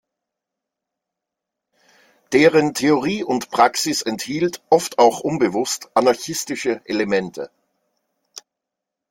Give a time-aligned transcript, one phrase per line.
[2.31, 7.51] Deren Theorie und Praxis enthielt, oft auch unbewusst, anarchistische Elemente.